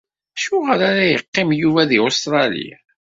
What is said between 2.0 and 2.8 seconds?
Ustṛalya?